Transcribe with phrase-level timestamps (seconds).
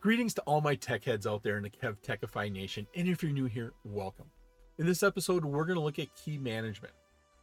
[0.00, 3.20] Greetings to all my tech heads out there in the Kev Techify Nation, and if
[3.20, 4.30] you're new here, welcome.
[4.78, 6.94] In this episode, we're going to look at key management.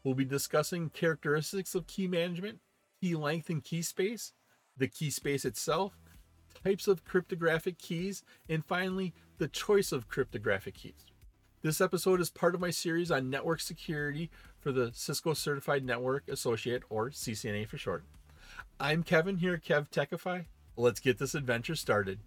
[0.06, 2.60] We'll be discussing characteristics of key management,
[3.02, 4.32] key length and key space,
[4.78, 6.00] the key space itself,
[6.64, 11.08] types of cryptographic keys, and finally, the choice of cryptographic keys.
[11.62, 14.32] This episode is part of my series on network security
[14.62, 18.06] for the Cisco Certified Network Associate, or CCNA for short.
[18.80, 20.46] I'm Kevin here at KevTechify.
[20.78, 22.20] Let's get this adventure started.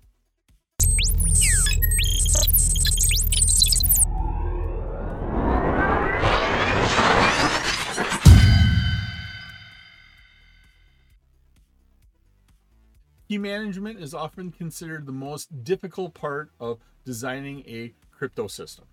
[13.29, 18.87] Key management is often considered the most difficult part of designing a crypto system.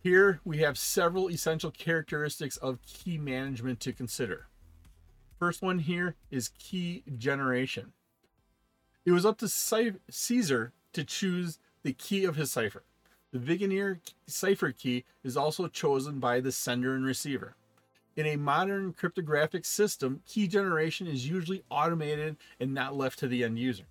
[0.00, 4.46] Here we have several essential characteristics of key management to consider.
[5.38, 7.92] First one here is key generation.
[9.04, 12.84] It was up to Caesar to choose the key of his cipher.
[13.32, 17.54] The Vigenère cipher key is also chosen by the sender and receiver.
[18.14, 23.42] In a modern cryptographic system, key generation is usually automated and not left to the
[23.42, 23.84] end user.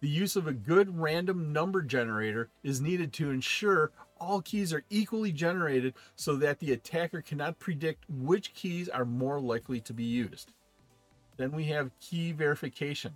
[0.00, 4.84] The use of a good random number generator is needed to ensure all keys are
[4.90, 10.04] equally generated so that the attacker cannot predict which keys are more likely to be
[10.04, 10.52] used.
[11.38, 13.14] Then we have key verification.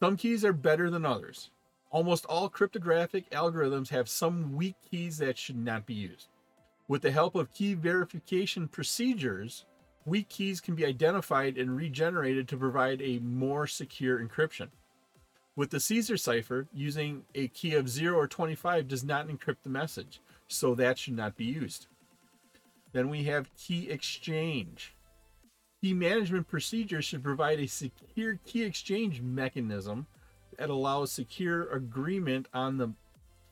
[0.00, 1.50] Some keys are better than others.
[1.90, 6.28] Almost all cryptographic algorithms have some weak keys that should not be used.
[6.88, 9.64] With the help of key verification procedures,
[10.04, 14.68] weak keys can be identified and regenerated to provide a more secure encryption.
[15.56, 19.70] With the Caesar cipher, using a key of 0 or 25 does not encrypt the
[19.70, 21.86] message, so that should not be used.
[22.92, 24.94] Then we have key exchange.
[25.82, 30.06] Key management procedures should provide a secure key exchange mechanism
[30.56, 32.92] that allows secure agreement on the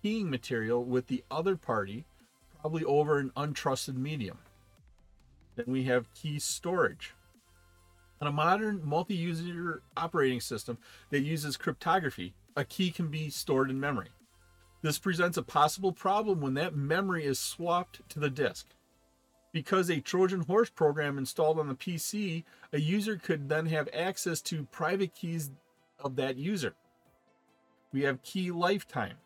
[0.02, 2.04] keying material with the other party
[2.64, 4.38] probably over an untrusted medium.
[5.54, 7.12] Then we have key storage.
[8.22, 10.78] On a modern multi user operating system
[11.10, 14.08] that uses cryptography, a key can be stored in memory.
[14.80, 18.68] This presents a possible problem when that memory is swapped to the disk.
[19.52, 24.40] Because a Trojan horse program installed on the PC, a user could then have access
[24.40, 25.50] to private keys
[26.02, 26.72] of that user.
[27.92, 29.16] We have key lifetime.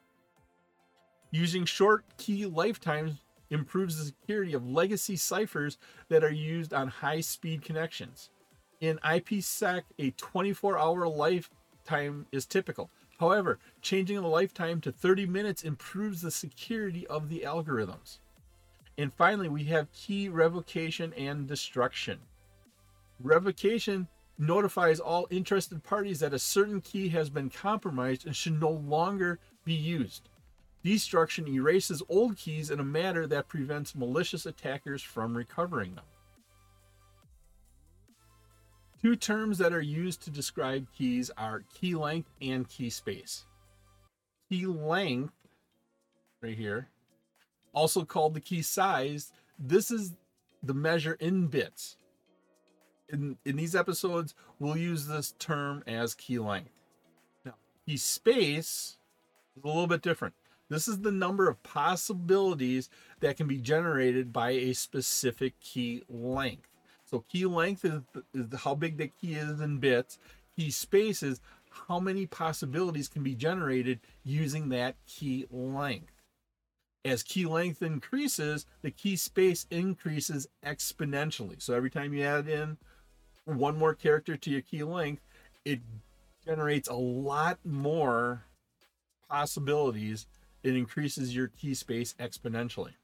[1.30, 5.78] Using short key lifetimes improves the security of legacy ciphers
[6.08, 8.30] that are used on high speed connections.
[8.80, 12.90] In IPsec, a 24 hour lifetime is typical.
[13.18, 18.18] However, changing the lifetime to 30 minutes improves the security of the algorithms.
[18.96, 22.18] And finally, we have key revocation and destruction.
[23.20, 24.06] Revocation
[24.38, 29.40] notifies all interested parties that a certain key has been compromised and should no longer
[29.64, 30.28] be used.
[30.84, 36.04] Destruction erases old keys in a manner that prevents malicious attackers from recovering them.
[39.02, 43.44] Two terms that are used to describe keys are key length and key space.
[44.48, 45.34] Key length,
[46.42, 46.88] right here,
[47.72, 50.14] also called the key size, this is
[50.62, 51.96] the measure in bits.
[53.08, 56.70] In, in these episodes, we'll use this term as key length.
[57.44, 57.54] Now,
[57.86, 58.98] key space
[59.56, 60.34] is a little bit different.
[60.68, 62.90] This is the number of possibilities
[63.20, 66.68] that can be generated by a specific key length.
[67.04, 68.02] So key length is,
[68.34, 70.18] is how big the key is in bits.
[70.56, 71.40] Key space is
[71.88, 76.12] how many possibilities can be generated using that key length.
[77.04, 81.62] As key length increases, the key space increases exponentially.
[81.62, 82.76] So every time you add in
[83.46, 85.22] one more character to your key length,
[85.64, 85.80] it
[86.44, 88.44] generates a lot more
[89.30, 90.26] possibilities
[90.62, 92.94] it increases your key space exponentially.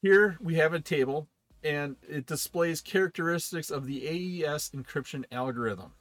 [0.00, 1.28] Here we have a table
[1.64, 5.92] and it displays characteristics of the AES encryption algorithm.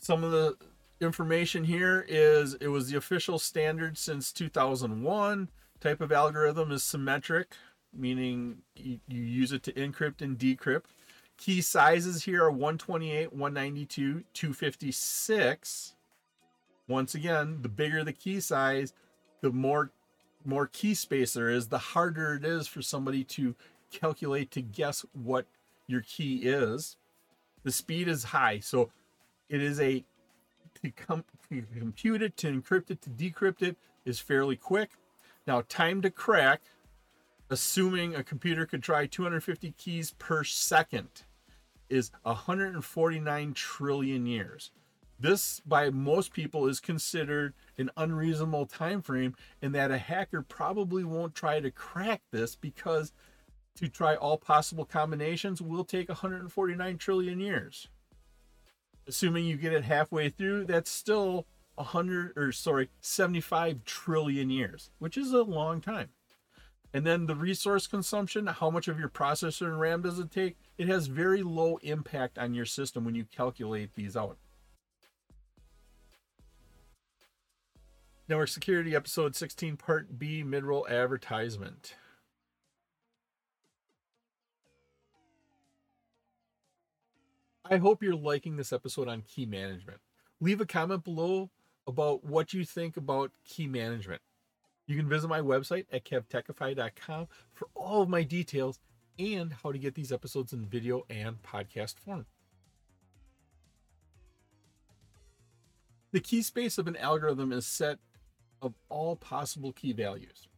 [0.00, 0.56] Some of the
[1.00, 5.48] information here is it was the official standard since 2001.
[5.80, 7.54] Type of algorithm is symmetric,
[7.92, 10.84] meaning you, you use it to encrypt and decrypt.
[11.36, 15.93] Key sizes here are 128, 192, 256.
[16.86, 18.92] Once again, the bigger the key size,
[19.40, 19.90] the more
[20.44, 23.54] more key space there is, the harder it is for somebody to
[23.90, 25.46] calculate to guess what
[25.86, 26.96] your key is.
[27.62, 28.90] The speed is high, so
[29.48, 30.04] it is a
[30.82, 34.90] to, com- to compute it, to encrypt it, to decrypt it is fairly quick.
[35.46, 36.62] Now, time to crack,
[37.48, 41.24] assuming a computer could try 250 keys per second,
[41.88, 44.70] is 149 trillion years.
[45.18, 51.04] This, by most people, is considered an unreasonable time frame, and that a hacker probably
[51.04, 53.12] won't try to crack this because
[53.76, 57.88] to try all possible combinations will take 149 trillion years.
[59.06, 61.46] Assuming you get it halfway through, that's still
[61.76, 66.08] 100 or sorry, 75 trillion years, which is a long time.
[66.92, 70.56] And then the resource consumption, how much of your processor and RAM does it take?
[70.78, 74.38] It has very low impact on your system when you calculate these out.
[78.26, 81.94] Network Security Episode 16, Part B, Midroll Advertisement.
[87.70, 89.98] I hope you're liking this episode on key management.
[90.40, 91.50] Leave a comment below
[91.86, 94.22] about what you think about key management.
[94.86, 98.80] You can visit my website at kevtechify.com for all of my details
[99.18, 102.24] and how to get these episodes in video and podcast form.
[106.12, 107.98] The key space of an algorithm is set
[108.64, 110.48] of all possible key values.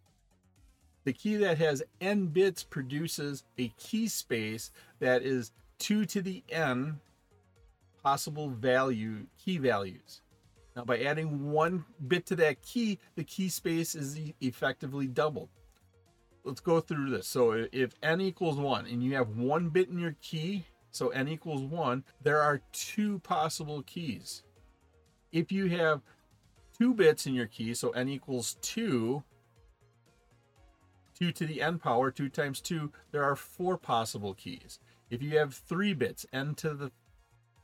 [1.05, 6.43] The key that has n bits produces a key space that is 2 to the
[6.49, 6.99] n
[8.03, 10.21] possible value key values.
[10.75, 15.49] Now by adding one bit to that key, the key space is effectively doubled.
[16.45, 17.27] Let's go through this.
[17.27, 21.29] So if n equals 1 and you have one bit in your key, so n
[21.29, 24.43] equals 1, there are two possible keys.
[25.33, 26.03] If you have
[26.77, 29.23] two bits in your key, so n equals 2,
[31.19, 34.79] 2 to the n power, 2 times 2, there are four possible keys.
[35.11, 36.91] If you have three bits, n to the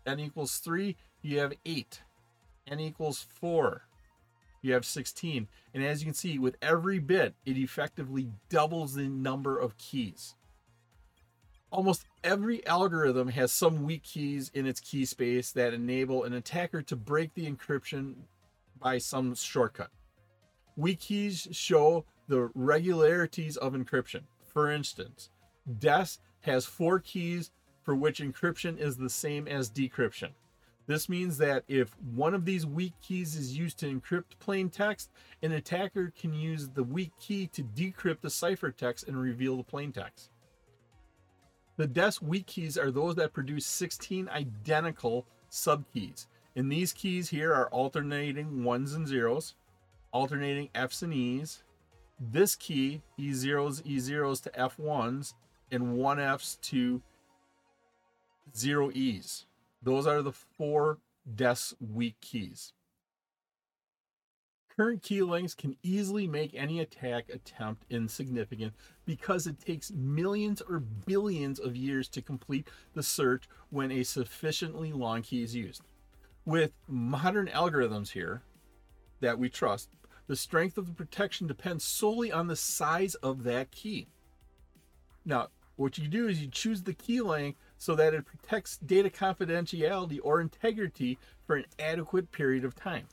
[0.06, 2.00] n equals 3, you have 8.
[2.66, 3.82] n equals 4,
[4.62, 5.48] you have 16.
[5.74, 10.34] And as you can see, with every bit, it effectively doubles the number of keys.
[11.70, 16.82] Almost every algorithm has some weak keys in its key space that enable an attacker
[16.82, 18.14] to break the encryption
[18.82, 19.90] by some shortcut.
[20.76, 24.22] Weak keys show the regularities of encryption.
[24.44, 25.30] For instance,
[25.78, 27.50] DES has four keys
[27.82, 30.30] for which encryption is the same as decryption.
[30.86, 35.10] This means that if one of these weak keys is used to encrypt plain text,
[35.42, 39.92] an attacker can use the weak key to decrypt the ciphertext and reveal the plain
[39.92, 40.30] text.
[41.76, 46.26] The DES weak keys are those that produce 16 identical subkeys.
[46.54, 49.54] And these keys here are alternating ones and zeros,
[50.12, 51.62] alternating F's and E's.
[52.20, 55.34] This key, E zeros, E zeros to F ones,
[55.70, 57.02] and one F's to
[58.54, 59.46] zero E's.
[59.82, 60.98] Those are the four
[61.34, 62.72] DES weak keys.
[64.76, 68.72] Current key lengths can easily make any attack attempt insignificant
[69.04, 74.92] because it takes millions or billions of years to complete the search when a sufficiently
[74.92, 75.82] long key is used
[76.44, 78.42] with modern algorithms here
[79.20, 79.88] that we trust,
[80.26, 84.08] the strength of the protection depends solely on the size of that key.
[85.24, 89.10] Now, what you do is you choose the key length so that it protects data
[89.10, 93.06] confidentiality or integrity for an adequate period of time.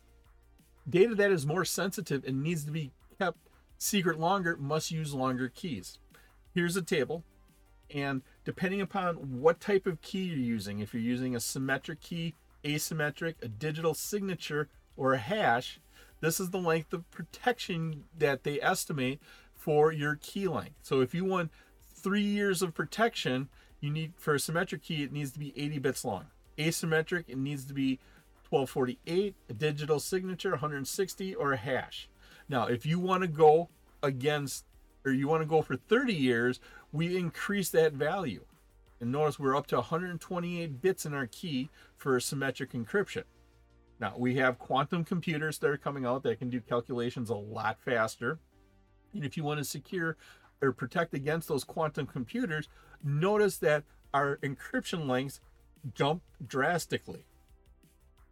[0.88, 3.38] Data that is more sensitive and needs to be kept
[3.78, 6.00] secret longer must use longer keys.
[6.54, 7.24] Here's a table,
[7.94, 12.36] and depending upon what type of key you're using, if you're using a symmetric key,
[12.64, 15.80] asymmetric, a digital signature, or a hash,
[16.22, 19.22] this is the length of protection that they estimate
[19.56, 20.76] for your key length.
[20.82, 21.52] So if you want
[21.96, 23.50] three years of protection,
[23.80, 26.26] you need for a symmetric key, it needs to be 80 bits long.
[26.58, 28.00] Asymmetric, it needs to be
[28.50, 32.10] 1248, a digital signature, 160, or a hash.
[32.50, 33.70] Now, if you want to go
[34.02, 34.66] against,
[35.06, 36.60] or you want to go for 30 years,
[36.92, 38.44] we increase that value.
[39.02, 43.24] And notice we're up to 128 bits in our key for symmetric encryption.
[44.00, 47.78] Now, we have quantum computers that are coming out that can do calculations a lot
[47.84, 48.40] faster.
[49.14, 50.18] And if you want to secure
[50.62, 52.70] or protect against those quantum computers,
[53.04, 55.40] notice that our encryption lengths
[55.94, 57.26] jump drastically.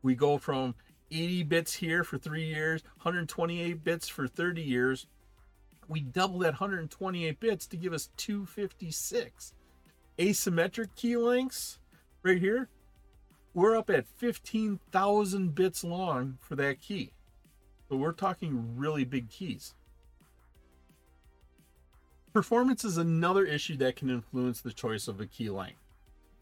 [0.01, 0.75] We go from
[1.12, 5.07] 80 bits here for three years, 128 bits for 30 years.
[5.88, 9.53] We double that 128 bits to give us 256
[10.17, 11.79] asymmetric key lengths
[12.24, 12.69] right here,
[13.53, 17.13] we're up at 15,000 bits long for that key.
[17.89, 19.74] So we're talking really big keys.
[22.33, 25.79] Performance is another issue that can influence the choice of a key length.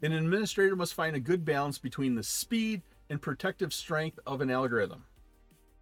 [0.01, 4.49] An administrator must find a good balance between the speed and protective strength of an
[4.49, 5.05] algorithm.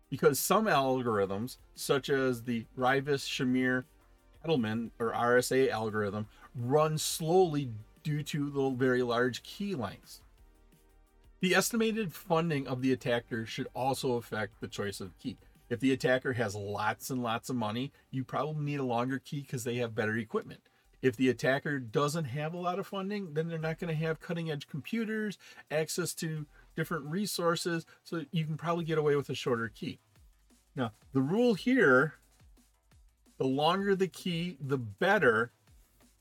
[0.10, 3.86] Because some algorithms, such as the Rivest Shamir
[4.46, 7.72] Adleman or RSA algorithm, run slowly
[8.04, 10.22] due to the very large key lengths.
[11.40, 15.38] The estimated funding of the attacker should also affect the choice of key.
[15.70, 19.42] If the attacker has lots and lots of money, you probably need a longer key
[19.42, 20.62] because they have better equipment.
[21.02, 24.22] If the attacker doesn't have a lot of funding, then they're not going to have
[24.22, 25.38] cutting edge computers,
[25.70, 26.46] access to
[26.78, 30.00] different resources, so you can probably get away with a shorter key.
[30.78, 32.14] Now, the rule here
[33.44, 35.52] the longer the key, the better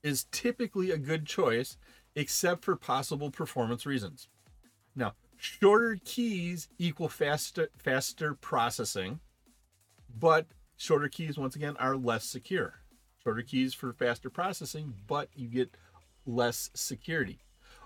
[0.02, 1.76] is typically a good choice,
[2.16, 4.26] except for possible performance reasons.
[4.96, 9.20] Now, shorter keys equal faster faster processing,
[10.18, 12.80] but shorter keys once again are less secure.
[13.22, 15.76] Shorter keys for faster processing, but you get
[16.26, 17.38] less security.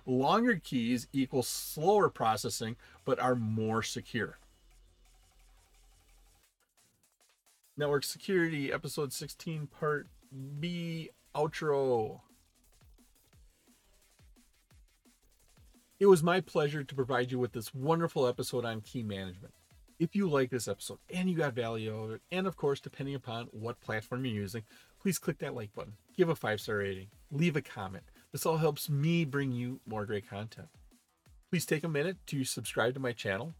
[0.06, 4.38] Longer keys equal slower processing, but are more secure.
[7.76, 10.08] Network Security, Episode 16, Part
[10.58, 12.20] B, Outro.
[16.00, 19.52] It was my pleasure to provide you with this wonderful episode on key management.
[19.98, 22.80] If you like this episode and you got value out of it, and of course,
[22.80, 24.62] depending upon what platform you're using,
[25.00, 28.04] please click that like button, give a five star rating, leave a comment.
[28.32, 30.68] This all helps me bring you more great content.
[31.50, 33.54] Please take a minute to subscribe to my channel.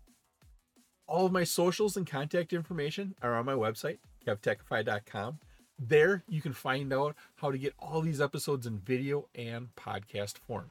[1.08, 5.38] All of my socials and contact information are on my website, kevtechify.com.
[5.78, 10.38] There you can find out how to get all these episodes in video and podcast
[10.38, 10.70] form.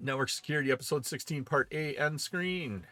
[0.00, 2.86] Network Security, Episode 16, Part A, end screen.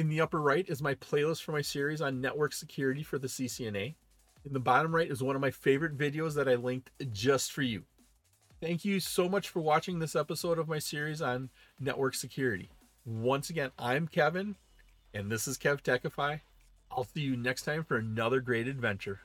[0.00, 3.28] In the upper right is my playlist for my series on network security for the
[3.28, 3.96] CCNA.
[4.46, 7.60] In the bottom right is one of my favorite videos that I linked just for
[7.60, 7.82] you.
[8.62, 12.70] Thank you so much for watching this episode of my series on network security.
[13.04, 14.56] Once again, I'm Kevin,
[15.12, 16.40] and this is KevTechify.
[16.90, 19.20] I'll see you next time for another great adventure.